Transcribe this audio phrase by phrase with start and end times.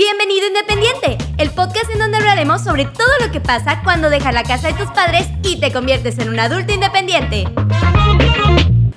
[0.00, 4.44] Bienvenido Independiente, el podcast en donde hablaremos sobre todo lo que pasa cuando dejas la
[4.44, 7.44] casa de tus padres y te conviertes en un adulto independiente.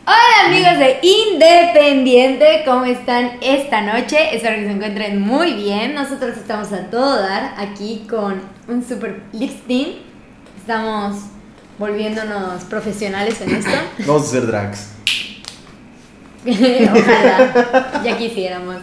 [0.06, 4.34] Hola amigos de Independiente, ¿cómo están esta noche?
[4.34, 5.94] Espero que se encuentren muy bien.
[5.94, 9.98] Nosotros estamos a todo dar aquí con un super lipstick.
[10.58, 11.18] Estamos
[11.80, 13.72] volviéndonos profesionales en esto.
[14.08, 14.88] Vamos a hacer drags.
[16.48, 18.78] Ojalá, ya quisiéramos.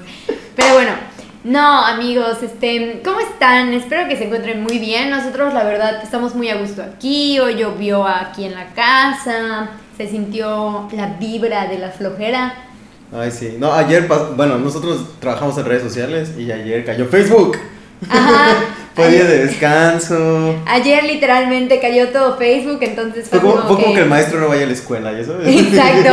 [0.55, 0.93] Pero bueno,
[1.45, 3.73] no, amigos, este, ¿cómo están?
[3.73, 5.09] Espero que se encuentren muy bien.
[5.11, 7.39] Nosotros, la verdad, estamos muy a gusto aquí.
[7.39, 9.71] Hoy llovió aquí en la casa.
[9.97, 12.55] Se sintió la vibra de la flojera.
[13.13, 13.57] Ay, sí.
[13.59, 14.07] No, ayer,
[14.37, 17.57] bueno, nosotros trabajamos en redes sociales y ayer cayó Facebook.
[18.09, 18.57] Ajá.
[19.01, 20.55] Fue día de descanso.
[20.67, 23.95] Ayer literalmente cayó todo Facebook, entonces fue, como, que...
[23.95, 25.49] el maestro no vaya a la escuela, ¿ya sabes?
[25.49, 26.11] Exacto.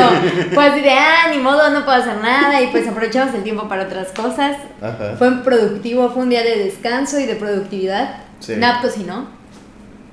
[0.54, 2.62] Fue así de, ah, ni modo, no puedo hacer nada.
[2.62, 4.58] Y pues aprovechamos el tiempo para otras cosas.
[4.82, 5.16] Ajá.
[5.18, 8.24] Fue productivo, fue un día de descanso y de productividad.
[8.40, 8.56] Sí.
[8.56, 9.28] Nap cocinó.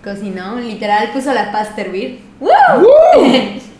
[0.03, 2.21] Cocinó, literal, puso la pasta a hervir.
[2.41, 2.51] ¡Woo!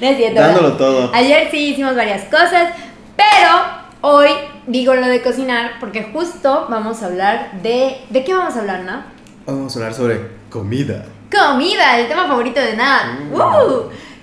[0.00, 0.78] No es cierto, Dándolo ¿verdad?
[0.78, 1.10] todo.
[1.14, 2.72] Ayer sí hicimos varias cosas,
[3.14, 4.30] pero hoy
[4.66, 7.98] digo lo de cocinar porque justo vamos a hablar de...
[8.10, 9.02] ¿De qué vamos a hablar, no?
[9.46, 10.20] Vamos a hablar sobre
[10.50, 11.04] comida.
[11.30, 13.20] Comida, el tema favorito de Nat.
[13.20, 13.32] Mm.
[13.34, 13.38] ¡Uh!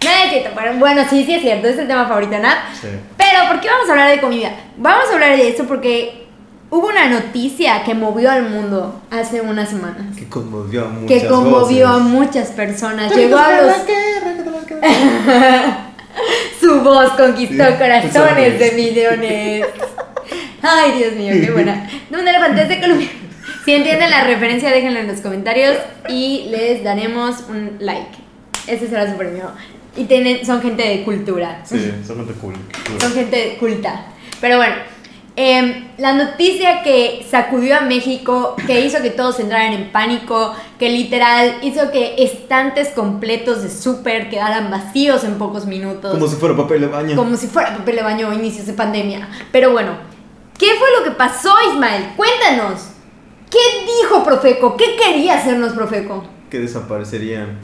[0.03, 2.58] No es cierto, pero bueno, sí, sí es cierto, es el tema favorito de Nat.
[2.80, 2.88] Sí.
[3.17, 4.52] Pero, ¿por qué vamos a hablar de comida?
[4.78, 6.28] Vamos a hablar de eso porque
[6.70, 10.16] hubo una noticia que movió al mundo hace unas semanas.
[10.16, 12.08] Que conmovió a muchas Que conmovió a voces.
[12.08, 13.16] muchas personas.
[13.16, 13.75] Llegó a los.
[16.59, 19.65] Su voz conquistó Sí, corazones de millones.
[20.61, 21.89] Ay, Dios mío, qué buena.
[22.09, 23.09] No, un elefante de Colombia.
[23.65, 25.75] Si entienden la referencia, déjenlo en los comentarios
[26.07, 28.17] y les daremos un like.
[28.65, 29.51] Ese será su premio.
[29.95, 31.61] Y tienen, son gente de cultura.
[31.65, 32.53] Sí, son gente cool.
[32.99, 34.05] Son gente culta.
[34.39, 34.75] Pero bueno,
[35.38, 40.89] em, la noticia que sacudió a México, que hizo que todos entraran en pánico, que
[40.89, 46.11] literal hizo que estantes completos de súper quedaran vacíos en pocos minutos.
[46.11, 47.15] Como si fuera papel de baño.
[47.15, 49.30] como si fuera papel de baño o inicios de pandemia.
[49.53, 49.92] Pero bueno,
[50.58, 52.09] ¿qué fue lo que pasó, Ismael?
[52.17, 52.87] Cuéntanos.
[53.49, 54.75] ¿Qué dijo Profeco?
[54.75, 56.25] ¿Qué quería hacernos Profeco?
[56.49, 57.58] Que desaparecerían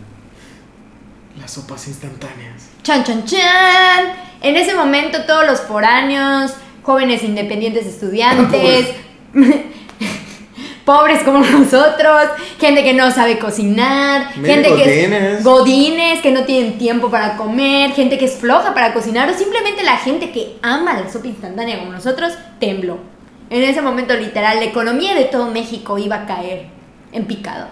[1.39, 2.69] las sopas instantáneas.
[2.83, 4.05] Chan, chan, chan.
[4.41, 8.87] En ese momento todos los foráneos, jóvenes independientes estudiantes,
[10.85, 12.29] pobres como nosotros,
[12.59, 15.43] gente que no sabe cocinar, gente que es godines.
[15.43, 19.83] godines, que no tienen tiempo para comer, gente que es floja para cocinar o simplemente
[19.83, 22.99] la gente que ama la sopa instantánea como nosotros, tembló.
[23.49, 26.67] En ese momento literal la economía de todo México iba a caer
[27.11, 27.67] en picado.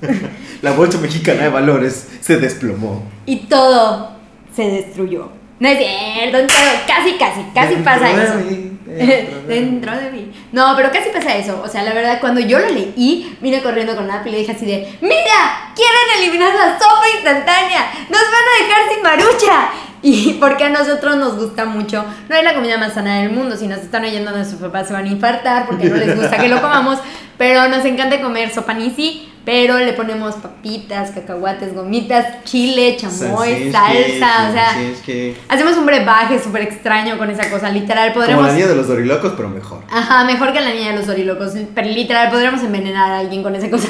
[0.62, 3.02] La bolsa mexicana de valores se desplomó.
[3.24, 4.10] y todo
[4.54, 5.30] se destruyó.
[5.58, 8.34] No es cierto, pero casi, casi, casi Dentro pasa de eso.
[8.34, 10.32] mí, dentro de Dentro de mí.
[10.52, 11.62] No, pero casi pasa eso.
[11.64, 14.52] O sea, la verdad, cuando yo lo leí, vine corriendo con Nap y le dije
[14.52, 15.72] así de: ¡Mira!
[15.74, 17.90] ¡Quieren eliminar la sopa instantánea!
[18.10, 19.68] ¡Nos van a dejar sin marucha!
[20.02, 23.56] Y porque a nosotros nos gusta mucho, no es la comida más sana del mundo,
[23.56, 26.48] si nos están oyendo nuestros papás se van a infartar porque no les gusta que
[26.48, 26.98] lo comamos,
[27.38, 34.48] pero nos encanta comer sopa nisi, pero le ponemos papitas, cacahuates, gomitas, chile, chamoy, salsa,
[34.48, 35.36] o sea, salsichi.
[35.48, 38.44] hacemos un brebaje súper extraño con esa cosa, literal, Como podremos...
[38.44, 39.84] la niña de los dorilocos, pero mejor.
[39.88, 41.52] Ajá, mejor que la niña de los dorilocos.
[41.76, 43.86] Pero literal, podríamos envenenar a alguien con esa cosa.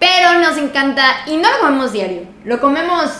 [0.00, 1.04] Pero nos encanta.
[1.28, 2.22] Y no lo comemos diario.
[2.44, 3.10] Lo comemos.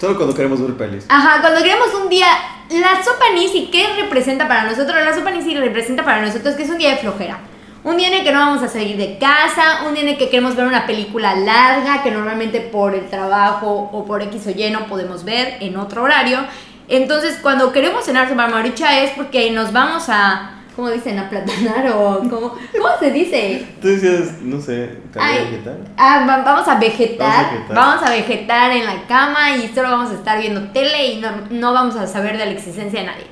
[0.00, 1.04] Solo cuando queremos ver pelis.
[1.10, 2.28] Ajá, cuando queremos un día.
[2.70, 4.96] La sopa Nisi, ¿qué representa para nosotros?
[5.04, 7.40] La sopa Nisi representa para nosotros que es un día de flojera.
[7.82, 10.18] Un día en el que no vamos a salir de casa, un día en el
[10.18, 14.50] que queremos ver una película larga que normalmente por el trabajo o por X o
[14.50, 16.40] Y no podemos ver en otro horario.
[16.88, 21.18] Entonces, cuando queremos cenar sopa marucha es porque nos vamos a, ¿cómo dicen?
[21.18, 23.64] A platanar o ¿cómo, ¿cómo se dice?
[23.80, 25.78] Tú decías, no sé, Ay, vegetal.
[25.96, 27.76] ah, va- vamos a vegetar, Vamos a vegetar.
[27.76, 31.30] vamos a vegetar en la cama y solo vamos a estar viendo tele y no,
[31.48, 33.26] no vamos a saber de la existencia de nadie.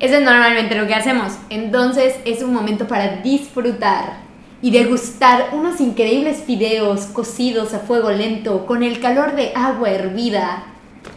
[0.00, 1.32] Eso es normalmente lo que hacemos.
[1.50, 4.18] Entonces es un momento para disfrutar
[4.62, 10.64] y degustar unos increíbles fideos cocidos a fuego lento con el calor de agua hervida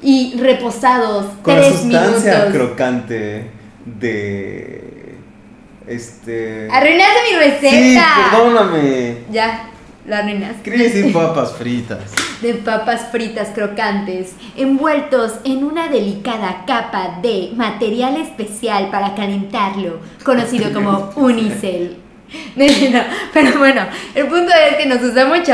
[0.02, 2.54] y reposados Con la sustancia minutos.
[2.54, 3.50] crocante
[3.86, 5.16] de.
[5.88, 6.68] Este.
[6.72, 8.30] Arruinaste mi Sí, receta.
[8.32, 9.18] perdóname.
[9.32, 9.70] ya,
[10.08, 10.62] la arruinaste.
[10.64, 12.12] Quería decir papas fritas.
[12.42, 20.74] De papas fritas crocantes, envueltos en una delicada capa de material especial para calentarlo, conocido
[20.74, 21.98] como unicel.
[22.56, 23.04] No, no,
[23.34, 23.82] pero bueno,
[24.16, 25.54] el punto es que nos gusta mucho.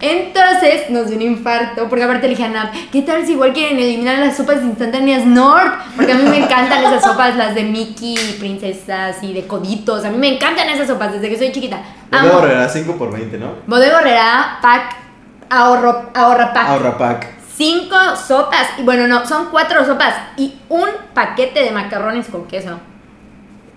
[0.00, 3.52] Entonces nos dio un infarto, porque aparte le dije a Nap, ¿qué tal si igual
[3.52, 5.72] quieren eliminar las sopas instantáneas Nord?
[5.96, 10.04] Porque a mí me encantan esas sopas, las de Mickey, princesas y de coditos.
[10.04, 11.80] A mí me encantan esas sopas desde que soy chiquita.
[12.10, 12.38] Bodega Amo.
[12.38, 13.54] Horrera, 5 por 20, ¿no?
[13.66, 15.07] Bodega Horrera, pack,
[15.50, 16.68] ahorro, ahorra pack.
[16.68, 17.26] Ahorra pack.
[17.56, 22.78] Cinco sopas, y bueno, no, son cuatro sopas y un paquete de macarrones con queso.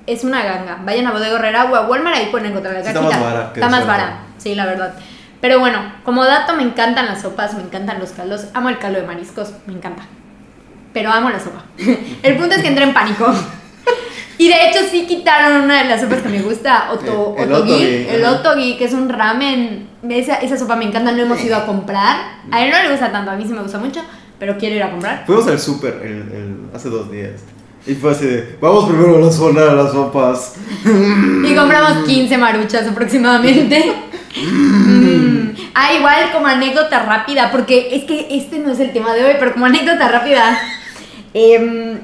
[0.05, 0.79] Es una ganga.
[0.83, 3.51] Vayan a Bodega Herrera o a Walmart, ahí pueden encontrar la Sí, está más vara
[3.53, 4.93] Está más vara, sí, la verdad.
[5.41, 8.47] Pero bueno, como dato, me encantan las sopas, me encantan los caldos.
[8.53, 10.03] Amo el caldo de mariscos, me encanta.
[10.93, 11.63] Pero amo la sopa.
[12.23, 13.33] el punto es que entré en pánico.
[14.41, 17.53] Y de hecho sí quitaron una de las sopas que me gusta, oto, El- el
[17.53, 19.87] otogi, otogi, el otogi, que es un ramen.
[20.09, 22.15] Esa, esa sopa me encanta, no hemos ido a comprar.
[22.49, 24.01] A él no le gusta tanto, a mí sí me gusta mucho,
[24.39, 25.23] pero quiero ir a comprar.
[25.27, 27.41] Fuimos al súper el- el- hace dos días.
[27.85, 30.55] Y fue así de, vamos primero a la zona de las sopas.
[31.45, 33.93] Y compramos 15 maruchas aproximadamente.
[34.37, 35.41] Mm.
[35.73, 39.33] Ah, igual como anécdota rápida, porque es que este no es el tema de hoy,
[39.39, 40.57] pero como anécdota rápida.
[41.33, 41.99] em,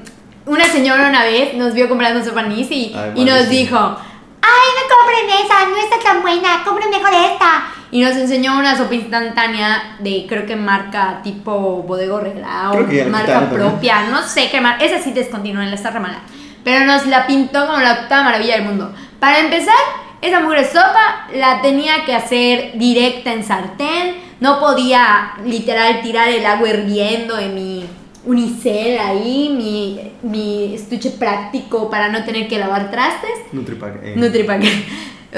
[0.48, 4.68] una señora una vez nos vio comprando sopa anís y, Ay, y nos dijo, ay,
[4.76, 7.66] no compren esa, no está tan buena, compren mejor esta.
[7.92, 12.90] Y nos enseñó una sopa instantánea de, creo que marca tipo Bodega Horrera o marca
[12.90, 13.50] quitaron también.
[13.50, 16.20] propia, no sé qué marca, esa sí descontinúa, la está mala.
[16.64, 18.94] Pero nos la pintó como la octava maravilla del mundo.
[19.20, 19.76] Para empezar,
[20.22, 26.46] esa mugre sopa la tenía que hacer directa en sartén, no podía literal tirar el
[26.46, 27.86] agua hirviendo en mi
[28.28, 33.32] unicel ahí, mi, mi estuche práctico para no tener que lavar trastes.
[33.52, 34.04] Nutripack.
[34.04, 34.14] eh.
[34.16, 34.64] Nutripack.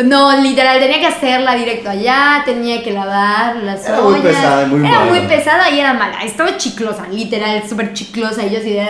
[0.05, 4.23] No, literal, tenía que hacerla directo allá, tenía que lavar las Era muy ollas.
[4.35, 5.11] pesada y muy Era mala.
[5.11, 6.21] muy pesada y era mala.
[6.23, 8.45] Estaba chiclosa, literal, súper chiclosa.
[8.45, 8.85] Y yo así de...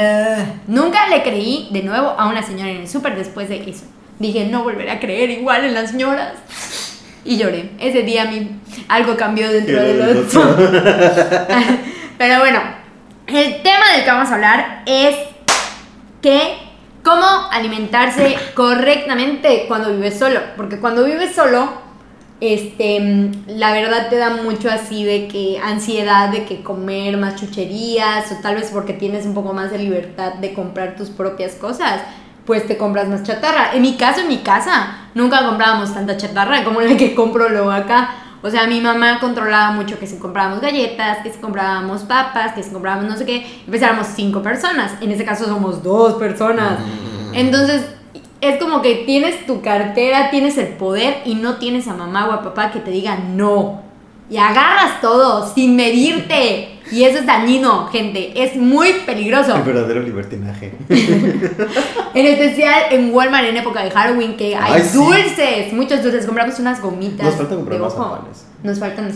[0.67, 3.85] Nunca le creí de nuevo a una señora en el súper después de eso.
[4.19, 6.33] Dije, no volveré a creer igual en las señoras.
[7.23, 7.71] Y lloré.
[7.79, 8.59] Ese día mi,
[8.89, 10.21] algo cambió dentro del lindo.
[10.27, 10.57] otro.
[12.17, 12.59] Pero bueno,
[13.33, 15.15] el tema del que vamos a hablar es
[16.21, 16.57] que
[17.03, 20.39] cómo alimentarse correctamente cuando vives solo.
[20.57, 21.69] Porque cuando vives solo,
[22.41, 28.31] este, la verdad te da mucho así de que ansiedad de que comer más chucherías
[28.31, 32.01] o tal vez porque tienes un poco más de libertad de comprar tus propias cosas.
[32.45, 33.73] Pues te compras más chatarra.
[33.73, 37.71] En mi caso, en mi casa, nunca comprábamos tanta chatarra como la que compro luego
[37.71, 38.09] acá.
[38.41, 42.63] O sea, mi mamá controlaba mucho que si comprábamos galletas, que si comprábamos papas, que
[42.63, 43.61] si comprábamos no sé qué.
[43.65, 44.93] Empezáramos cinco personas.
[45.01, 46.79] En este caso somos dos personas.
[47.33, 47.85] Entonces,
[48.41, 52.31] es como que tienes tu cartera, tienes el poder y no tienes a mamá o
[52.31, 53.81] a papá que te digan no.
[54.29, 56.78] Y agarras todo sin medirte.
[56.91, 58.43] Y eso es dañino, gente.
[58.43, 59.55] Es muy peligroso.
[59.55, 60.73] El verdadero libertinaje.
[62.15, 64.97] En especial en Walmart en época de Halloween que hay Ay, sí.
[64.97, 66.25] dulces, muchos dulces.
[66.25, 67.25] Compramos unas gomitas.
[67.27, 68.45] Nos falta comprar de más.
[68.63, 69.15] Nos faltan los.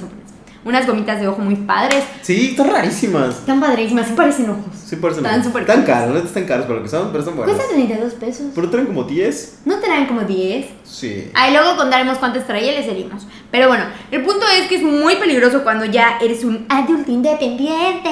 [0.65, 2.04] Unas gomitas de ojo muy padres.
[2.21, 3.39] Sí, están rarísimas.
[3.39, 4.74] Están padrísimas, sí parecen ojos.
[4.86, 5.25] Sí, parecen.
[5.25, 7.56] Están súper Están caros, no están caros para lo que son, pero están buenas.
[7.56, 8.45] Cuestan 32 pesos.
[8.56, 9.60] Pero traen como 10.
[9.65, 10.65] ¿No dan como 10?
[10.83, 11.31] Sí.
[11.33, 13.27] Ahí luego contaremos cuántas traía y les seguimos.
[13.51, 18.10] Pero bueno, el punto es que es muy peligroso cuando ya eres un adulto independiente.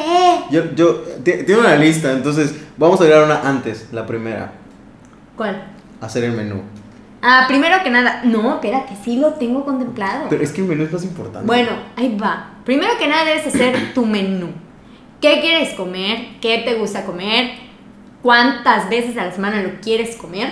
[0.52, 4.54] Yo, yo, tiene una lista, entonces vamos a agregar una antes, la primera.
[5.36, 5.64] ¿Cuál?
[6.00, 6.62] Hacer el menú.
[7.22, 10.28] Ah, primero que nada, no, espérate, sí lo tengo contemplado.
[10.30, 11.46] Pero es que el menú es más importante.
[11.46, 12.52] Bueno, ahí va.
[12.66, 14.50] Primero que nada debes hacer tu menú.
[15.22, 16.40] ¿Qué quieres comer?
[16.42, 17.52] ¿Qué te gusta comer?
[18.24, 20.52] ¿Cuántas veces a la semana lo quieres comer?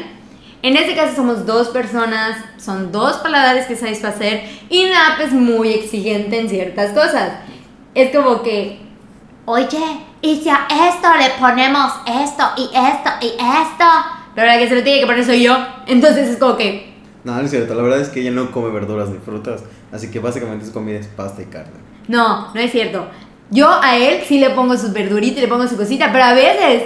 [0.62, 5.70] En este caso somos dos personas, son dos paladares que satisfacer y Nap es muy
[5.70, 7.32] exigente en ciertas cosas.
[7.96, 8.80] Es como que,
[9.46, 13.86] oye, y si a esto le ponemos esto y esto y esto,
[14.46, 15.58] la que se lo tiene que poner soy yo.
[15.88, 16.94] Entonces es como que,
[17.24, 17.74] No, no es cierto.
[17.76, 19.62] La verdad es que ella no come verduras ni frutas.
[19.92, 21.74] Así que básicamente su comida es pasta y carne.
[22.08, 23.08] No, no es cierto.
[23.52, 26.34] Yo a él sí le pongo sus verduritas y le pongo su cosita, pero a
[26.34, 26.84] veces,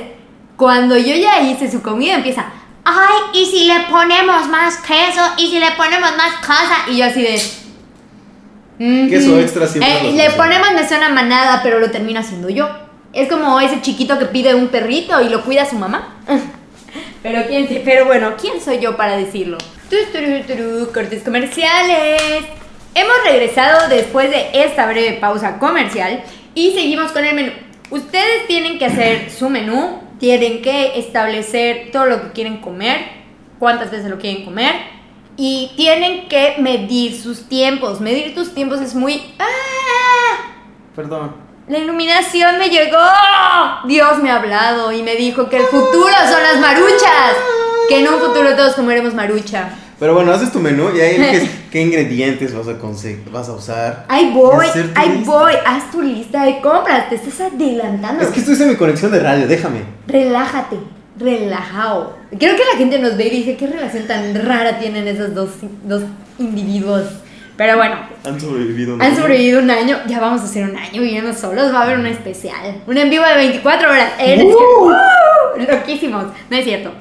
[0.55, 2.45] cuando yo ya hice su comida, empieza,
[2.85, 7.05] ay, y si le ponemos más queso, y si le ponemos más cosa, y yo
[7.05, 7.35] así de...
[8.79, 9.09] "Ujú".
[9.09, 12.67] Queso extra siempre Eh, le ponemos me suena manada, pero lo termino haciendo yo.
[13.11, 16.15] Es como ese chiquito que pide un perrito y lo cuida su mamá.
[17.23, 19.57] Pero quién se- pero bueno, ¿quién soy yo para decirlo?
[19.89, 22.43] Tu, turu, turu, cortes comerciales.
[22.95, 27.51] Hemos regresado después de esta breve pausa comercial y seguimos con el menú.
[27.89, 32.99] Ustedes tienen que hacer su menú, tienen que establecer todo lo que quieren comer,
[33.57, 34.73] cuántas veces lo quieren comer
[35.37, 38.01] y tienen que medir sus tiempos.
[38.01, 40.51] Medir tus tiempos es muy ¡Ah!
[40.95, 41.35] Perdón.
[41.67, 42.97] La iluminación me llegó.
[43.87, 47.35] Dios me ha hablado y me dijo que el futuro son las maruchas.
[47.87, 49.69] Que en un futuro todos comeremos marucha.
[49.97, 53.53] Pero bueno, haces tu menú y ahí eliges qué ingredientes vas a conseguir, vas a
[53.53, 54.05] usar.
[54.09, 54.65] Ahí voy,
[54.95, 55.53] ahí voy.
[55.65, 57.07] Haz tu lista de compras.
[57.07, 58.21] Te estás adelantando.
[58.21, 59.83] Es que estoy en mi conexión de radio, déjame.
[60.05, 60.79] Relájate,
[61.17, 62.17] relajado.
[62.37, 65.51] Creo que la gente nos ve y dice qué relación tan rara tienen esos dos,
[65.85, 66.03] dos
[66.39, 67.03] individuos.
[67.55, 67.95] Pero bueno,
[68.25, 68.95] Han sobrevivido.
[68.95, 69.21] un han año.
[69.21, 69.97] sobrevivido un año.
[70.07, 71.73] Ya vamos a hacer un año viviendo solos.
[71.73, 72.81] Va a haber un especial.
[72.87, 74.11] Un en vivo de 24 horas.
[74.43, 74.91] ¡Uh!
[75.71, 76.25] Loquísimos.
[76.49, 76.91] No es cierto.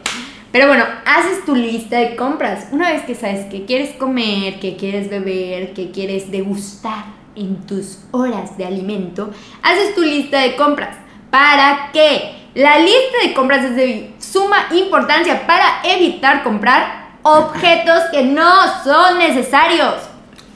[0.53, 2.67] Pero bueno, haces tu lista de compras.
[2.73, 7.05] Una vez que sabes que quieres comer, que quieres beber, que quieres degustar
[7.35, 9.31] en tus horas de alimento,
[9.63, 10.95] haces tu lista de compras.
[11.31, 12.35] ¿Para qué?
[12.55, 18.51] La lista de compras es de suma importancia para evitar comprar objetos que no
[18.85, 19.95] son necesarios.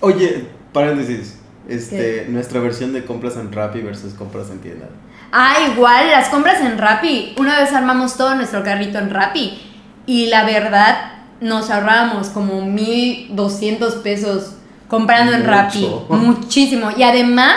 [0.01, 1.39] Oye, paréntesis.
[1.69, 4.87] Este, nuestra versión de compras en Rappi versus compras en tienda.
[5.33, 7.35] Ah, igual, las compras en Rappi.
[7.39, 9.61] Una vez armamos todo nuestro carrito en Rappi.
[10.07, 14.53] Y la verdad, nos ahorramos como 1200 pesos
[14.89, 15.45] comprando en.
[15.45, 15.89] Rappi.
[16.09, 16.91] Muchísimo.
[16.97, 17.57] Y además,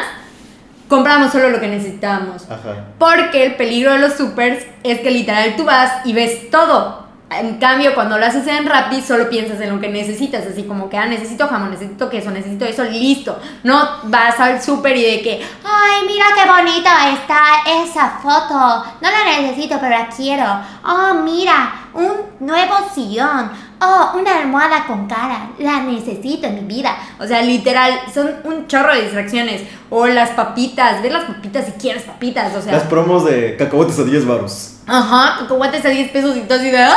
[0.87, 2.49] compramos solo lo que necesitábamos.
[2.49, 2.85] Ajá.
[2.97, 6.98] Porque el peligro de los supers es que literal tú vas y ves todo.
[7.31, 10.45] En cambio, cuando lo haces en Rappi, solo piensas en lo que necesitas.
[10.47, 13.39] Así como que, ah, necesito jamón, necesito queso, necesito eso, listo.
[13.63, 17.39] No vas al super y de que, Ay, mira qué bonita está
[17.83, 18.55] esa foto.
[18.99, 20.43] No la necesito, pero la quiero.
[20.83, 23.51] Oh, mira, un nuevo sillón.
[23.79, 25.51] Oh, una almohada con cara.
[25.59, 26.97] La necesito en mi vida.
[27.19, 29.61] O sea, literal, son un chorro de distracciones.
[29.91, 32.71] O las papitas, ve las papitas si quieres papitas, o.
[32.71, 34.78] Las promos de cacahuetes a 10 baros.
[34.89, 36.95] Ajá, cacahuates a 10 pesos y todo así de ¡ah!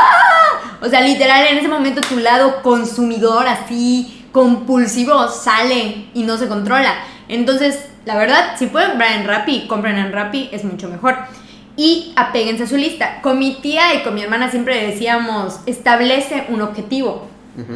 [0.80, 6.49] O sea, literal, en ese momento tu lado consumidor así compulsivo sale y no se
[6.49, 6.94] controla.
[7.28, 11.18] Entonces, la verdad, si pueden comprar en Rappi, compren en Rappi, es mucho mejor.
[11.76, 13.20] Y apéguense a su lista.
[13.22, 17.28] Con mi tía y con mi hermana siempre decíamos, establece un objetivo.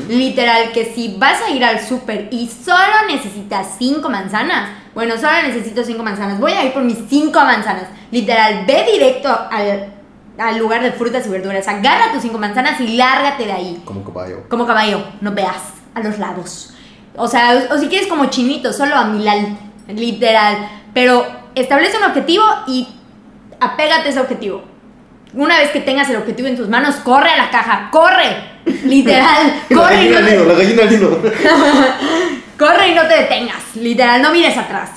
[0.08, 5.42] Literal, que si vas a ir al súper y solo necesitas cinco manzanas, bueno, solo
[5.42, 7.85] necesito cinco manzanas, voy a ir por mis cinco manzanas.
[8.11, 9.95] Literal, ve directo al,
[10.38, 13.83] al lugar de frutas y verduras, agarra tus cinco manzanas y lárgate de ahí.
[13.85, 14.45] Como caballo.
[14.49, 15.62] Como caballo, no veas
[15.95, 16.75] a los lados.
[17.16, 19.57] O sea, o si quieres como chinito, solo a Milal,
[19.88, 20.69] literal.
[20.93, 22.87] Pero establece un objetivo y
[23.61, 24.62] apégate a ese objetivo.
[25.33, 28.57] Una vez que tengas el objetivo en tus manos, corre a la caja, corre.
[28.85, 30.88] Literal, La corre y gallina no te, la gallina al
[32.59, 33.76] corre y no te detengas.
[33.76, 34.90] Literal, no mires atrás.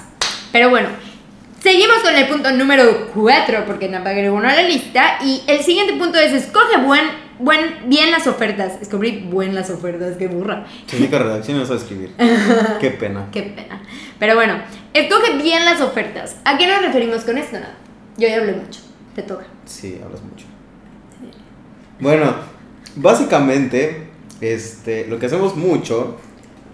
[0.51, 0.89] Pero bueno,
[1.61, 5.19] seguimos con el punto número 4, porque no agregó uno a la lista.
[5.23, 7.05] Y el siguiente punto es: escoge buen,
[7.39, 8.79] buen, bien las ofertas.
[8.79, 10.65] Descubrí buen las ofertas, qué burra.
[10.87, 12.11] Se dedica a redacción y no sabe escribir.
[12.79, 13.27] Qué pena.
[13.31, 13.81] Qué pena.
[14.19, 14.61] Pero bueno,
[14.93, 16.37] escoge bien las ofertas.
[16.45, 17.59] ¿A qué nos referimos con esto?
[17.59, 17.75] Nada.
[18.17, 18.81] Yo ya hablé mucho.
[19.15, 19.45] Te toca.
[19.65, 20.45] Sí, hablas mucho.
[21.99, 22.33] Bueno,
[22.95, 24.07] básicamente,
[24.41, 26.17] este, lo que hacemos mucho.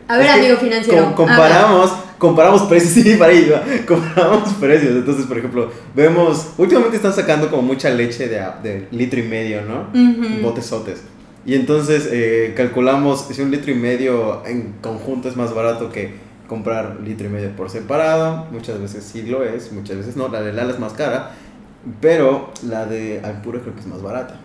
[0.08, 1.04] A ver, es amigo financiero.
[1.06, 3.52] com- comparamos, comparamos precios, sí, para ahí
[3.88, 4.92] comparamos precios.
[4.96, 9.62] Entonces, por ejemplo, vemos, últimamente están sacando como mucha leche de, de litro y medio,
[9.64, 9.88] ¿no?
[9.94, 10.42] Ujú.
[10.44, 11.02] Botesotes.
[11.46, 16.14] Y entonces eh, calculamos si un litro y medio en conjunto es más barato que
[16.48, 18.48] comprar litro y medio por separado.
[18.52, 20.28] Muchas veces sí lo es, muchas veces no.
[20.28, 21.32] La de Lala es más cara,
[22.02, 24.38] pero la de Alpura creo que es más barata.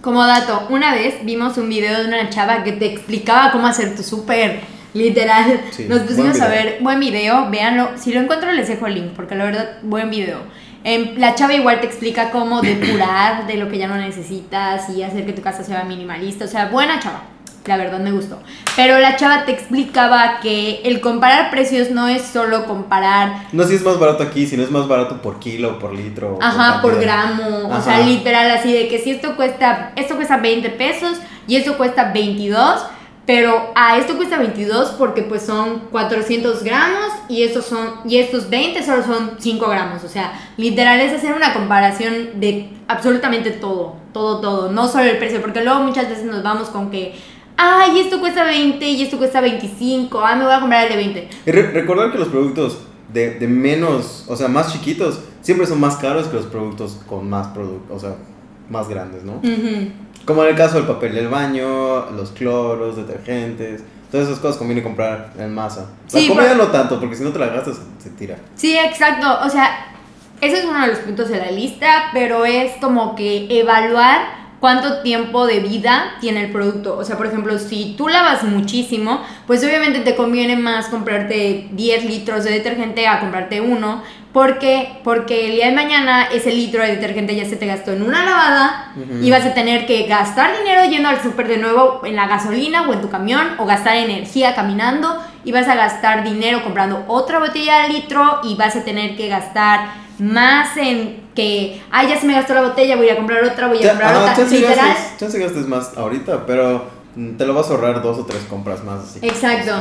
[0.00, 3.94] Como dato, una vez vimos un video de una chava que te explicaba cómo hacer
[3.96, 4.60] tu súper.
[4.96, 5.60] Literal.
[5.70, 7.90] Sí, Nos pusimos a ver, buen video, véanlo.
[7.96, 10.38] Si lo encuentro les dejo el link, porque la verdad, buen video.
[10.84, 15.02] Em, la chava igual te explica cómo depurar de lo que ya no necesitas y
[15.02, 16.44] hacer que tu casa sea minimalista.
[16.44, 17.22] O sea, buena chava.
[17.66, 18.38] La verdad me gustó.
[18.76, 23.74] Pero la chava te explicaba que el comparar precios no es solo comparar No si
[23.74, 26.38] es más barato aquí, sino es más barato por kilo, por litro.
[26.40, 27.34] Ajá, por cantidad.
[27.36, 27.68] gramo.
[27.68, 27.82] O Ajá.
[27.82, 32.12] sea, literal así de que si esto cuesta, esto cuesta 20 pesos y esto cuesta
[32.12, 32.86] 22,
[33.26, 38.48] pero a esto cuesta 22 porque pues son 400 gramos y estos son y estos
[38.48, 40.04] 20 solo son 5 gramos.
[40.04, 45.18] O sea, literal es hacer una comparación de absolutamente todo, todo, todo, no solo el
[45.18, 47.14] precio, porque luego muchas veces nos vamos con que,
[47.56, 50.96] ay, esto cuesta 20 y esto cuesta 25, ah, me voy a comprar el de
[50.96, 51.28] 20.
[51.46, 52.78] Y re- recordar que los productos
[53.12, 57.28] de, de menos, o sea, más chiquitos, siempre son más caros que los productos con
[57.28, 58.16] más productos, o sea,
[58.70, 59.34] más grandes, ¿no?
[59.38, 59.90] Ujú.
[60.26, 64.82] Como en el caso del papel del baño, los cloros, detergentes, todas esas cosas conviene
[64.82, 65.86] comprar en masa.
[66.12, 68.36] La Sí, comida no tanto, porque si no te la gastas, se tira.
[68.56, 69.26] Sí, exacto.
[69.44, 69.86] O sea,
[70.40, 75.02] ese es uno de los puntos de la lista, pero es como que evaluar cuánto
[75.02, 76.96] tiempo de vida tiene el producto.
[76.98, 82.04] O sea, por ejemplo, si tú lavas muchísimo, pues obviamente te conviene más comprarte 10
[82.06, 84.02] litros de detergente a comprarte uno,
[84.36, 88.02] Porque, porque el día de mañana ese litro de detergente ya se te gastó en
[88.02, 92.16] una lavada y vas a tener que gastar dinero yendo al súper de nuevo en
[92.16, 96.62] la gasolina o en tu camión o gastar energía caminando y vas a gastar dinero
[96.62, 99.88] comprando otra botella de litro y vas a tener que gastar
[100.18, 103.78] más en que, ay, ya se me gastó la botella, voy a comprar otra, voy
[103.78, 104.36] a Ya- comprar otra.
[104.36, 104.76] chance Literal.
[104.86, 106.90] gastes, chance gastes más ahorita, pero
[107.38, 109.00] te lo vas a ahorrar dos o tres compras más.
[109.00, 109.72] Así Exacto.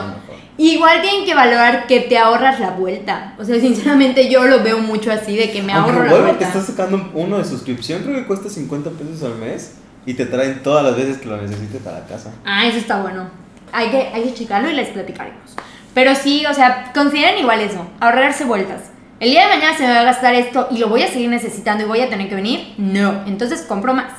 [0.58, 3.36] Igual tienen que valorar que te ahorras la vuelta.
[3.38, 6.25] O sea, sinceramente yo lo veo mucho así de que me Aunque ahorro la vuelvo
[6.27, 6.48] que vuelta.
[6.48, 9.75] estás sacando uno de suscripción, creo que cuesta 50 pesos al mes
[10.06, 12.32] y te traen todas las veces que lo necesites a la casa.
[12.46, 13.27] Ah, eso está bueno.
[13.74, 15.56] Hay que, hay que checarlo y les platicaremos.
[15.94, 18.84] Pero sí, o sea, consideren igual eso, ahorrarse vueltas.
[19.20, 21.30] El día de mañana se me va a gastar esto y lo voy a seguir
[21.30, 22.74] necesitando y voy a tener que venir.
[22.77, 24.12] No, entonces compro más.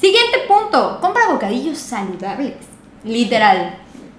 [0.00, 2.54] Siguiente punto, compra bocadillos saludables.
[3.04, 3.78] Literal.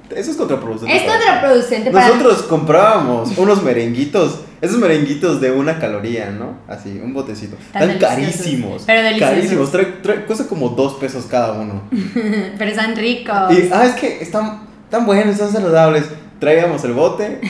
[0.09, 0.95] Eso es contraproducente.
[0.95, 6.57] Es contraproducente para Nosotros comprábamos unos merenguitos, esos merenguitos de una caloría, ¿no?
[6.67, 7.57] Así, un botecito.
[7.73, 8.83] Tan Están carísimos.
[8.87, 9.35] pero deliciosos.
[9.35, 9.71] Carísimos.
[9.71, 11.81] Trae, trae- cuesta como dos pesos cada uno.
[12.57, 13.51] Pero están ricos.
[13.51, 16.05] Y, ah, es que están tan buenos, están saludables.
[16.39, 17.41] Traíamos el bote,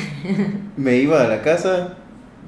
[0.78, 1.96] me iba a la casa,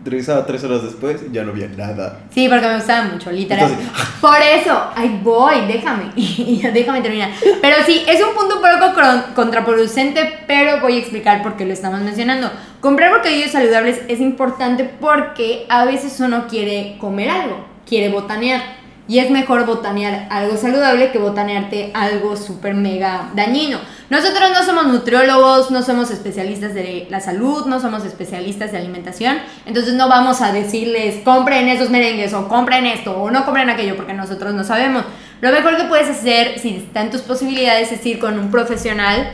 [0.10, 2.20] revisaba tres horas después y ya no había nada.
[2.34, 3.70] Sí, porque me gustaba mucho, literal.
[3.72, 3.90] Entonces-
[4.22, 7.30] Por eso, ahí voy, déjame, y déjame terminar.
[7.62, 11.74] Pero sí, es un punto un poco contraproducente, pero voy a explicar por qué lo
[11.74, 12.52] estamos mencionando.
[12.82, 18.79] Comprar bocadillos saludables es importante porque a veces uno quiere comer algo, quiere botanear.
[19.10, 23.80] Y es mejor botanear algo saludable que botanearte algo súper mega dañino.
[24.12, 29.38] Nosotros no somos nutriólogos, no somos especialistas de la salud, no somos especialistas de alimentación.
[29.66, 33.96] Entonces no vamos a decirles compren esos merengues o compren esto o no compren aquello
[33.98, 35.04] porque nosotros no sabemos.
[35.42, 39.32] Lo mejor que puedes hacer si está en tus posibilidades es ir con un profesional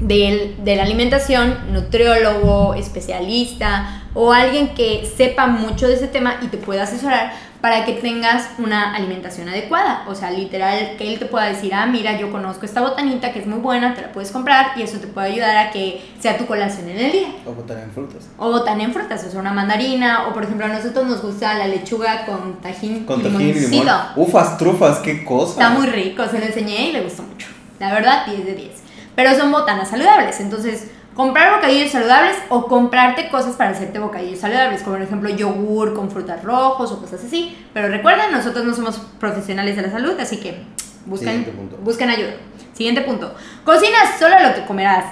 [0.00, 6.46] del- de la alimentación, nutriólogo, especialista o alguien que sepa mucho de ese tema y
[6.48, 10.04] te pueda asesorar para que tengas una alimentación adecuada.
[10.06, 13.40] O sea, literal, que él te pueda decir, ah, mira, yo conozco esta botanita que
[13.40, 16.38] es muy buena, te la puedes comprar y eso te puede ayudar a que sea
[16.38, 18.28] tu colación en el botana O botar en frutas.
[18.36, 21.54] O botana en frutas, o sea, una mandarina, o por ejemplo, a nosotros nos gusta
[21.54, 23.88] la lechuga con tajín Con tajín y limón.
[24.16, 25.52] Ufas, trufas, qué cosa.
[25.52, 27.48] Está muy rico, se lo enseñé y le gustó mucho.
[27.80, 28.70] La verdad, 10 de 10.
[29.14, 34.84] Pero son botanas saludables, entonces comprar bocadillos saludables o comprarte cosas para hacerte bocadillos saludables,
[34.84, 37.58] como por ejemplo yogur con frutas rojos o cosas así.
[37.74, 40.62] Pero recuerden, nosotros no somos profesionales de la salud, así que
[41.06, 41.44] busquen,
[41.82, 42.34] busquen ayuda.
[42.72, 43.34] Siguiente punto.
[43.64, 45.06] Cocinas solo lo que comerás.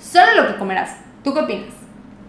[0.00, 0.96] Solo lo que comerás.
[1.22, 1.74] ¿Tú qué opinas?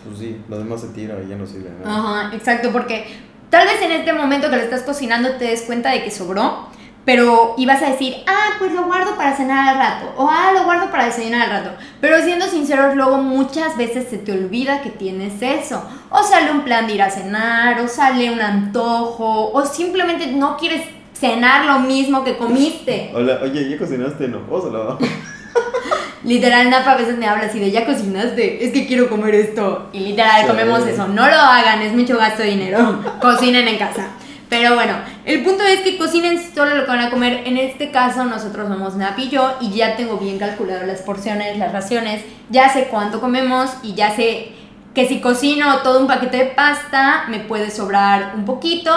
[0.06, 2.26] Pues sí, lo demás se tira y ya no sirve nada.
[2.26, 3.08] Ajá, exacto, porque
[3.50, 6.68] tal vez en este momento que lo estás cocinando te des cuenta de que sobró,
[7.06, 10.63] pero ibas a decir, ah, pues lo guardo para cenar al rato, o ah, lo
[10.63, 11.78] guardo para desayunar al rato.
[12.02, 15.84] Pero siendo sinceros, luego muchas veces se te olvida que tienes eso.
[16.10, 20.58] O sale un plan de ir a cenar, o sale un antojo, o simplemente no
[20.58, 20.82] quieres
[21.13, 23.12] cenar lo mismo que comiste.
[23.15, 24.28] Hola, oye, ¿ya cocinaste?
[24.28, 24.98] No, pósalo.
[26.24, 29.89] Literal, Napa a veces me habla así de ya cocinaste, es que quiero comer esto.
[29.94, 30.48] Y literal, Sí.
[30.48, 31.08] comemos eso.
[31.08, 33.00] No lo hagan, es mucho gasto de dinero.
[33.22, 34.08] Cocinen en casa.
[34.50, 34.94] Pero bueno,
[35.26, 37.42] el punto es que cocinen solo lo que van a comer.
[37.46, 41.58] En este caso, nosotros somos Nap y yo, y ya tengo bien calculado las porciones,
[41.58, 42.24] las raciones.
[42.50, 44.50] Ya sé cuánto comemos y ya sé
[44.94, 48.92] que si cocino todo un paquete de pasta, me puede sobrar un poquito.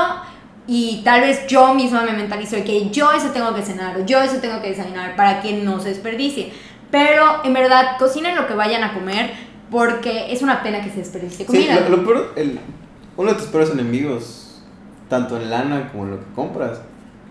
[0.66, 4.04] Y tal vez yo misma me mentalizo de que yo eso tengo que cenar o
[4.04, 6.52] yo eso tengo que desayunar para que no se desperdicie.
[6.90, 9.32] Pero en verdad, cocinen lo que vayan a comer
[9.70, 11.80] porque es una pena que se desperdicie Sí, comida.
[11.88, 12.60] lo, lo peor, el,
[13.16, 14.37] uno de tus peores enemigos,
[15.08, 16.80] tanto en lana como en lo que compras,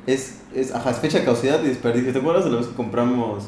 [0.06, 2.12] es, es, ajá, es fecha de caducidad y desperdicio.
[2.14, 3.46] ¿Te acuerdas de la vez que compramos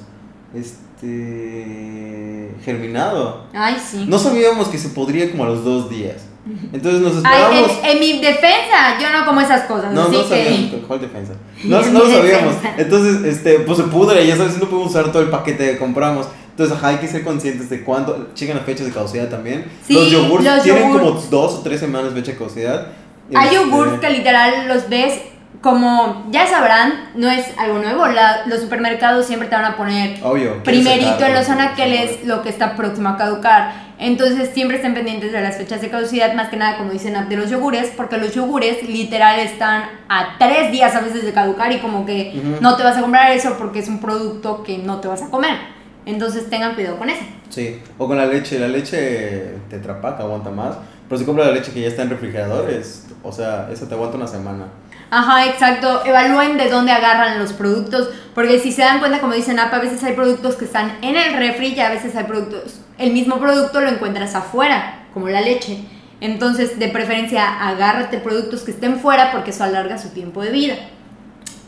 [0.54, 3.46] este germinado?
[3.54, 4.06] Ay, sí.
[4.08, 6.18] No sabíamos que se podría como a los dos días.
[6.74, 7.72] Entonces nos Ay, esperamos.
[7.84, 9.94] en, en mi defensa, yo no como esas cosas.
[9.94, 11.34] No, así no que- sabíamos cuál defensa.
[11.64, 12.56] No, no lo sabíamos.
[12.78, 16.28] Entonces, este, pues se pudre, ya sabes, no podemos usar todo el paquete que compramos.
[16.52, 18.30] Entonces, ajá, hay que ser conscientes de cuánto.
[18.34, 19.66] Chequen las fechas de caducidad también.
[19.86, 22.88] Sí, los yogurts los tienen como dos o tres semanas de fecha de caducidad.
[23.36, 25.22] Hay Este, yogurts que literal los ves
[25.62, 28.08] como, ya sabrán, no es algo nuevo.
[28.08, 30.64] la- los supermercados siempre te van a poner Obvio.
[30.64, 33.90] primerito en los anaqueles lo que está próximo a caducar.
[34.00, 37.36] Entonces siempre estén pendientes de las fechas de caducidad, más que nada como dicen de
[37.36, 41.80] los yogures, porque los yogures literal están a tres días a veces de caducar y
[41.80, 42.62] como que Ujú.
[42.62, 45.30] no te vas a comprar eso porque es un producto que no te vas a
[45.30, 45.58] comer.
[46.06, 47.22] Entonces tengan cuidado con eso.
[47.50, 48.58] Sí, o con la leche.
[48.60, 50.78] La leche Tetra Pak aguanta más.
[51.10, 54.16] Pero si compras la leche que ya está en refrigeradores, o sea, esa te aguanta
[54.16, 54.66] una semana.
[55.10, 56.06] Ajá, exacto.
[56.06, 60.04] Evalúen de dónde agarran los productos, porque si se dan cuenta, como dicen a veces
[60.04, 63.82] hay productos que están en el refri y a veces hay productos, el mismo producto
[63.82, 65.84] lo encuentras afuera, como la leche.
[66.22, 70.76] Entonces, de preferencia, agárrate productos que estén fuera porque eso alarga su tiempo de vida.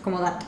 [0.03, 0.45] Como dato.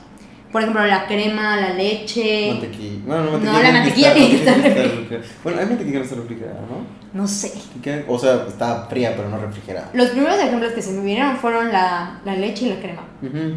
[0.54, 2.52] Por ejemplo, la crema, la leche.
[2.52, 3.00] Mantequilla.
[3.06, 5.28] Bueno, no, No, mantequilla la tiene mantequilla tiene que estar refrigerada.
[5.44, 7.04] Bueno, hay mantequilla que no está refrigerada, ¿no?
[7.22, 7.54] No sé.
[7.84, 8.06] ¿Qué?
[8.08, 9.90] O sea, está fría, pero no refrigerada.
[9.94, 13.02] Los primeros ejemplos que se me vinieron fueron la, la leche y la crema.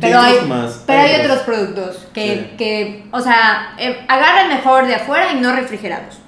[0.00, 0.82] Pero hay, más.
[0.86, 2.56] pero hay otros productos que, Sí.
[2.58, 6.18] que o sea, eh, agarran mejor de afuera y no refrigerados.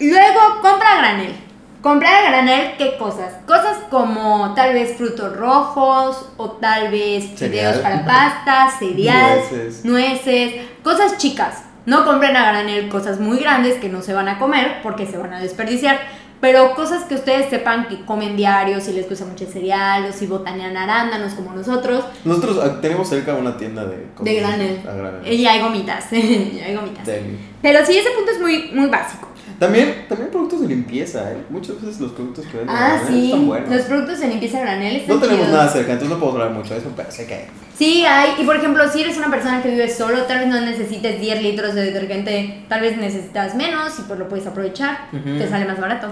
[0.00, 1.34] Luego, compra granel.
[1.80, 3.34] Comprar a granel, ¿qué cosas?
[3.46, 9.84] Cosas como tal vez frutos rojos o tal vez fideos para pasta, cereal, Nueces.
[9.84, 11.62] nueces, cosas chicas.
[11.86, 15.16] No compren a granel cosas muy grandes que no se van a comer porque se
[15.18, 16.00] van a desperdiciar.
[16.40, 20.12] Pero cosas que ustedes sepan que comen diario, si les gusta mucho el cereal o
[20.12, 24.06] si botanean arándanos como nosotros, Nosotros ah, tenemos cerca una tienda de...
[24.20, 24.80] de granel.
[24.88, 25.32] A granel.
[25.32, 26.06] Y hay gomitas.
[26.12, 27.06] y hay gomitas.
[27.06, 27.38] Deli.
[27.60, 29.27] Pero sí, ese punto es muy, muy básico.
[29.58, 31.36] También, también productos de limpieza, ¿eh?
[31.50, 33.26] Muchas veces los productos que venden Ah, sí.
[33.26, 33.68] están buenos.
[33.70, 35.58] Los productos de limpieza granel están No tenemos chidos.
[35.58, 37.46] nada cerca, entonces no podemos hablar mucho de eso, pero sé que hay.
[37.76, 38.34] Sí, hay.
[38.38, 41.42] Y por ejemplo, si eres una persona que vive solo, tal vez no necesites 10
[41.42, 45.08] litros de detergente, tal vez necesitas menos y pues lo puedes aprovechar.
[45.12, 45.38] Ujú.
[45.38, 46.08] Te sale más barato.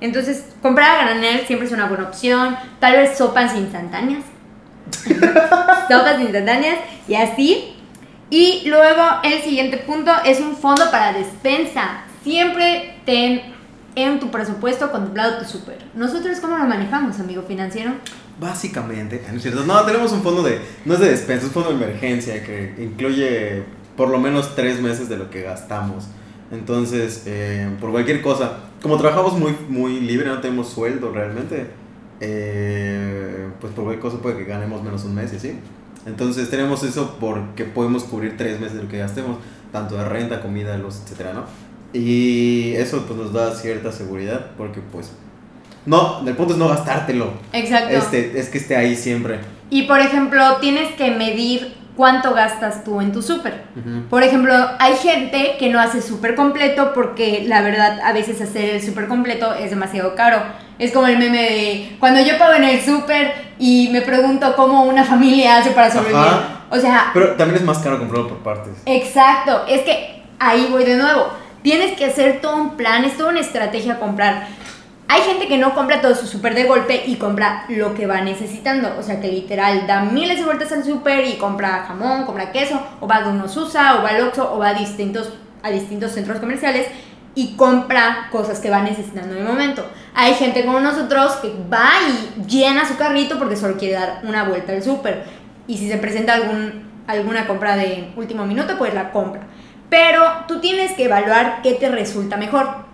[0.00, 2.56] Entonces, comprar a granel siempre es una buena opción.
[2.78, 4.22] Tal vez sopas instantáneas.
[5.88, 7.70] sopas instantáneas y así.
[8.30, 12.02] Y luego el siguiente punto es un fondo para despensa.
[12.24, 13.42] Siempre ten
[13.96, 15.76] en tu presupuesto contemplado tu súper.
[15.94, 17.92] Nosotros, ¿cómo lo manejamos, amigo financiero?
[18.40, 19.64] Básicamente, ¿no es cierto?
[19.66, 22.76] No, tenemos un fondo de, no es de despensa, es un fondo de emergencia que
[22.78, 26.06] incluye por lo menos tres meses de lo que gastamos.
[26.50, 31.66] Entonces, eh, por cualquier cosa, como trabajamos muy, muy libre, no tenemos sueldo realmente,
[32.20, 35.58] eh, pues por cualquier cosa puede que ganemos menos un mes y así.
[36.06, 39.36] Entonces tenemos eso porque podemos cubrir tres meses de lo que gastemos,
[39.72, 41.73] tanto de renta, comida, luz, etcétera, ¿no?
[41.94, 45.12] Y eso pues nos da cierta seguridad porque pues...
[45.86, 47.32] No, el punto es no gastártelo.
[47.52, 47.94] Exacto.
[47.94, 49.38] Este, es que esté ahí siempre.
[49.70, 53.64] Y por ejemplo, tienes que medir cuánto gastas tú en tu súper.
[54.10, 58.76] Por ejemplo, hay gente que no hace súper completo porque la verdad a veces hacer
[58.76, 60.42] el súper completo es demasiado caro.
[60.78, 64.84] Es como el meme de cuando yo pago en el súper y me pregunto cómo
[64.84, 66.26] una familia hace para sobrevivir.
[66.26, 66.64] Ajá.
[66.70, 68.72] O sea, Pero también es más caro comprarlo por partes.
[68.86, 71.28] Exacto, es que ahí voy de nuevo.
[71.64, 74.48] Tienes que hacer todo un plan, es toda una estrategia comprar.
[75.08, 78.20] Hay gente que no compra todo su súper de golpe y compra lo que va
[78.20, 78.94] necesitando.
[78.98, 82.78] O sea, que literal da miles de vueltas al súper y compra jamón, compra queso,
[83.00, 86.12] o va a Uno Susa, o va al Oxxo, o va a distintos, a distintos
[86.12, 86.86] centros comerciales
[87.34, 89.86] y compra cosas que va necesitando en el momento.
[90.14, 94.44] Hay gente como nosotros que va y llena su carrito porque solo quiere dar una
[94.44, 95.24] vuelta al súper.
[95.66, 99.46] Y si se presenta algún, alguna compra de último minuto, pues la compra.
[99.90, 102.84] Pero tú tienes que evaluar qué te resulta mejor.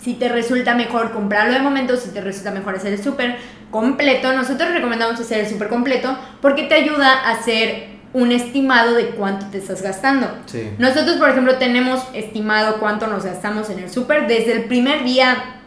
[0.00, 3.36] Si te resulta mejor comprarlo de momento, si te resulta mejor hacer el súper
[3.70, 9.10] completo, nosotros recomendamos hacer el súper completo porque te ayuda a hacer un estimado de
[9.10, 10.28] cuánto te estás gastando.
[10.46, 10.70] Sí.
[10.78, 14.26] Nosotros, por ejemplo, tenemos estimado cuánto nos gastamos en el súper.
[14.26, 15.60] Desde el primer día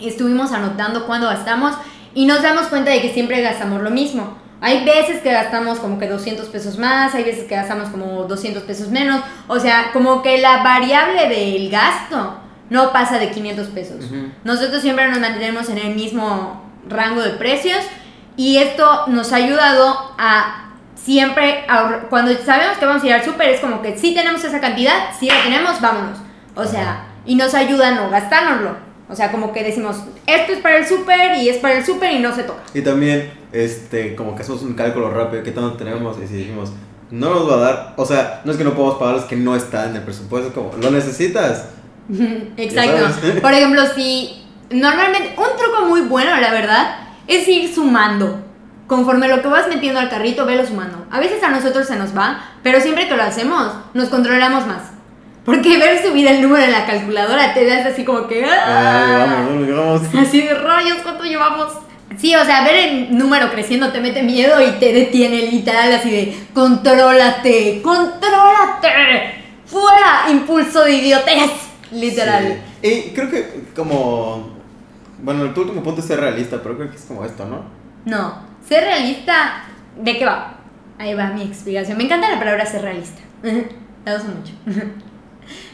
[0.00, 1.74] estuvimos anotando cuánto gastamos
[2.14, 4.38] y nos damos cuenta de que siempre gastamos lo mismo.
[4.60, 8.64] Hay veces que gastamos como que 200 pesos más, hay veces que gastamos como 200
[8.64, 9.20] pesos menos.
[9.46, 12.38] O sea, como que la variable del gasto
[12.70, 14.04] no pasa de 500 pesos.
[14.44, 17.78] Nosotros siempre nos mantenemos en el mismo rango de precios
[18.36, 23.24] y esto nos ha ayudado a siempre, ahorrar- cuando sabemos que vamos a ir al
[23.24, 26.18] súper, es como que si tenemos esa cantidad, si la tenemos, vámonos.
[26.54, 28.87] O sea, y nos ayuda a no gastárnoslo.
[29.08, 32.12] O sea, como que decimos, esto es para el súper y es para el súper
[32.12, 32.60] y no se toca.
[32.74, 36.72] Y también, este, como que hacemos un cálculo rápido, qué tanto tenemos, y si decimos,
[37.10, 39.36] no nos va a dar, o sea, no es que no podamos pagar, es que
[39.36, 41.68] no está en el presupuesto, como, ¿lo necesitas?
[42.56, 43.06] Exacto.
[43.42, 48.44] Por ejemplo, si normalmente un truco muy bueno, la verdad, es ir sumando.
[48.86, 51.06] Conforme lo que vas metiendo al carrito, velo sumando.
[51.10, 54.87] A veces a nosotros se nos va, pero siempre que lo hacemos, nos controlamos más.
[55.48, 58.44] Porque ver subir el número en la calculadora te das así como que.
[58.44, 59.46] Ay, ¡ah!
[59.46, 60.28] vamos, vamos, vamos.
[60.28, 61.72] Así de rayos, ¿cuánto llevamos?
[62.18, 66.10] Sí, o sea, ver el número creciendo te mete miedo y te detiene literal así
[66.10, 71.50] de contrólate, contrólate, fuera, impulso de idiotez,
[71.92, 72.60] literal.
[72.82, 72.88] Sí.
[72.88, 74.50] Y creo que, como,
[75.22, 77.62] bueno, tu último punto es ser realista, pero creo que es como esto, ¿no?
[78.04, 79.64] No, ser realista,
[79.96, 80.58] ¿de qué va?
[80.98, 81.96] Ahí va mi explicación.
[81.96, 83.22] Me encanta la palabra ser realista.
[84.04, 84.52] La uso mucho.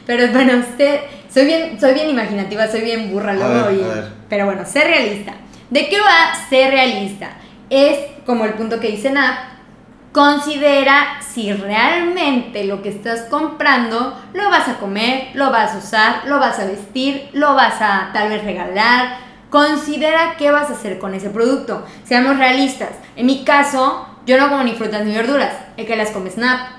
[0.07, 3.67] Pero bueno, ser- soy bien, soy bien imaginativa, soy bien burra luego.
[3.69, 4.13] ver, y-.
[4.29, 5.33] Pero bueno, ser realista.
[5.71, 7.31] ¿De qué va ser realista?
[7.71, 9.37] Es como el punto que dice Nat,
[10.13, 16.23] considera si realmente lo que estás comprando lo vas a comer, lo vas a usar,
[16.27, 19.25] lo vas a vestir, lo vas a tal vez regalar.
[19.51, 21.85] considera qué vas a hacer con ese producto.
[22.05, 22.91] Seamos realistas.
[23.15, 26.71] En mi caso, yo no como ni frutas ni verduras, el que las come Snap.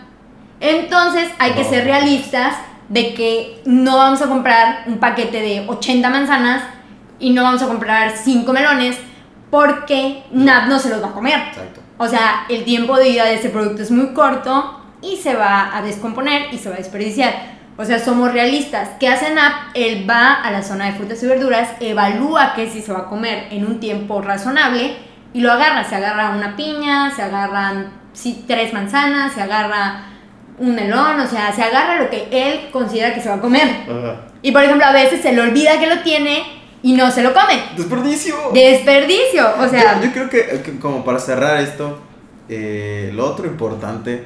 [0.59, 2.55] Entonces hay que ser realistas
[2.89, 6.63] de que no vamos a comprar un paquete de 80 manzanas
[7.19, 8.97] y no vamos a comprar 5 melones
[9.49, 11.39] porque Nap no se los va a comer.
[11.49, 11.81] Exacto.
[11.97, 15.75] O sea, el tiempo de vida de ese producto es muy corto y se va
[15.75, 17.55] a descomponer y se va a desperdiciar.
[17.77, 18.89] O sea, somos realistas.
[18.99, 19.53] ¿Qué hace Nap?
[19.73, 23.05] Él va a la zona de frutas y verduras, evalúa qué si se va a
[23.05, 24.95] comer en un tiempo razonable
[25.33, 25.83] y lo agarra.
[25.83, 30.14] Se agarra una piña, se agarran sí, tres manzanas, se agarra
[30.57, 33.67] un melón, o sea, se agarra lo que él considera que se va a comer.
[33.89, 34.21] Ajá.
[34.41, 36.43] Y por ejemplo, a veces se le olvida que lo tiene
[36.81, 37.61] y no se lo come.
[37.75, 38.35] ¡Desperdicio!
[38.53, 41.99] Desperdicio, o sea, yo, yo creo que, que como para cerrar esto,
[42.47, 44.25] eh, lo otro importante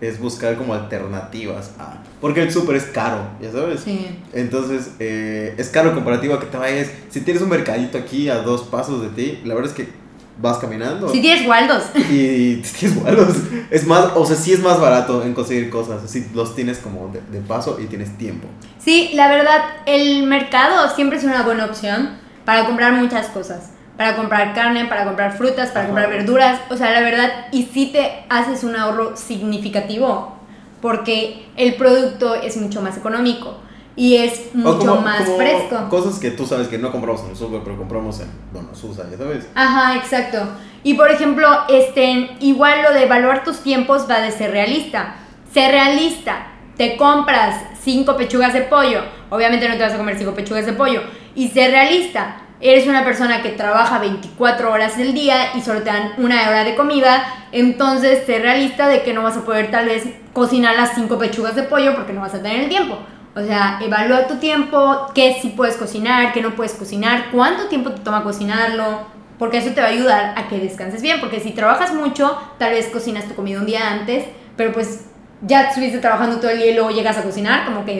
[0.00, 2.02] es buscar como alternativas a...
[2.20, 3.80] Porque el súper es caro, ya sabes.
[3.80, 4.18] sí.
[4.32, 6.90] Entonces, eh, es caro comparativo a que te vayas.
[7.10, 9.92] Si tienes un mercadito aquí a dos pasos de ti, la verdad es que
[10.38, 11.08] vas caminando.
[11.08, 11.84] Si tienes Waldos.
[12.10, 13.34] Y tienes vuelos.
[13.70, 16.10] Es más, o sea, sí es más barato en conseguir cosas.
[16.10, 18.48] Si los tienes como de, de paso y tienes tiempo.
[18.78, 23.70] Sí, la verdad, el mercado siempre es una buena opción para comprar muchas cosas.
[23.96, 25.88] Para comprar carne, para comprar frutas, para Ajá.
[25.88, 26.60] comprar verduras.
[26.68, 30.34] O sea, la verdad, y sí te haces un ahorro significativo
[30.80, 33.56] porque el producto es mucho más económico
[33.96, 35.88] y es mucho como- más como fresco.
[35.88, 39.04] Cosas que tú sabes que no compramos en el súper, pero compramos en Don Susa,
[39.10, 39.46] ya sabes.
[39.54, 40.38] Ajá, exacto.
[40.82, 45.14] Y por ejemplo, este, igual lo de evaluar tus tiempos va de ser realista.
[45.52, 46.48] Ser realista.
[46.76, 49.00] Te compras cinco pechugas de pollo.
[49.30, 51.00] Obviamente no te vas a comer cinco pechugas de pollo.
[51.34, 52.38] Y ser realista.
[52.60, 56.64] Eres una persona que trabaja 24 horas del día y solo te dan una hora
[56.64, 57.24] de comida.
[57.52, 61.54] Entonces, ser realista de que no vas a poder tal vez cocinar las cinco pechugas
[61.56, 62.98] de pollo porque no vas a tener el tiempo.
[63.36, 67.90] O sea, evalúa tu tiempo, qué sí puedes cocinar, qué no puedes cocinar, cuánto tiempo
[67.90, 69.00] te toma cocinarlo,
[69.38, 72.70] porque eso te va a ayudar a que descanses bien, porque si trabajas mucho, tal
[72.72, 74.24] vez cocinas tu comida un día antes,
[74.56, 75.06] pero pues
[75.42, 77.98] ya estuviste trabajando todo el día y luego llegas a cocinar, como que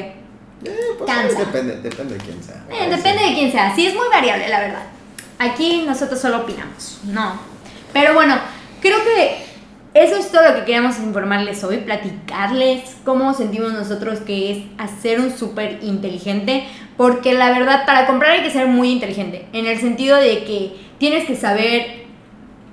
[0.64, 1.40] Eh, pues, Cansa.
[1.42, 2.64] eh, depende, depende de quién sea.
[2.70, 4.82] eh, depende de quién sea, sí es muy variable, la verdad.
[5.40, 7.38] Aquí nosotros solo opinamos, no.
[7.92, 8.36] Pero bueno,
[8.80, 9.44] creo que
[9.94, 15.20] eso es todo lo que queríamos informarles hoy, platicarles cómo sentimos nosotros que es hacer
[15.20, 19.78] un súper inteligente, porque la verdad para comprar hay que ser muy inteligente, en el
[19.78, 22.04] sentido de que tienes que saber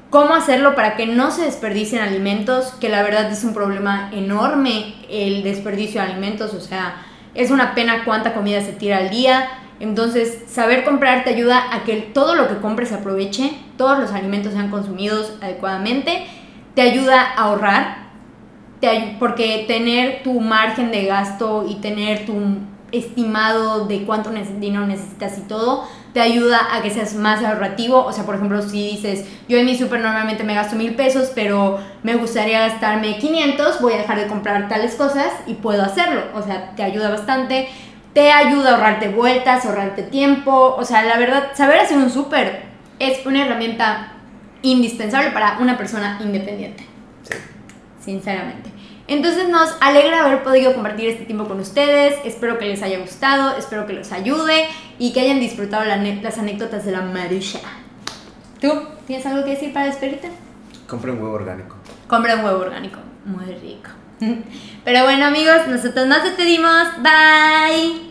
[0.10, 4.96] cómo hacerlo para que no se desperdicien alimentos, que la verdad es un problema enorme
[5.10, 9.48] el desperdicio de alimentos, o sea, es una pena cuánta comida se tira al día.
[9.80, 14.12] Entonces, saber comprar te ayuda a que todo lo que compres se aproveche, todos los
[14.12, 16.28] alimentos sean consumidos adecuadamente,
[16.76, 17.98] te ayuda a ahorrar,
[18.80, 22.34] te porque tener tu margen de gasto y tener tu
[22.92, 28.04] estimado de cuánto dinero necesitas y todo, te ayuda a que seas más ahorrativo.
[28.04, 31.32] O sea, por ejemplo, si dices, yo en mi súper normalmente me gasto mil pesos,
[31.34, 36.22] pero me gustaría gastarme 500, voy a dejar de comprar tales cosas y puedo hacerlo.
[36.36, 37.70] O sea, te ayuda bastante.
[38.14, 40.76] Te ayuda a ahorrarte vueltas, ahorrarte tiempo.
[40.78, 42.64] O sea, la verdad, saber hacer un súper
[43.00, 44.11] es una herramienta
[44.62, 46.86] indispensable para una persona independiente
[47.24, 47.36] Sí.
[48.04, 48.70] sinceramente.
[49.08, 52.16] Entonces nos alegra haber podido compartir este tiempo con ustedes.
[52.24, 54.68] Espero que les haya gustado, espero que los ayude
[55.00, 57.60] y que hayan disfrutado la las anécdotas de la Marusha.
[58.62, 58.72] ¿Tú
[59.08, 60.30] tienes algo que decir para despedirte?
[60.88, 61.76] Compre un huevo orgánico.
[62.08, 63.90] Compra un huevo orgánico, muy rico.
[64.86, 66.88] Pero bueno amigos, nosotros nos despedimos.
[67.02, 68.11] Bye.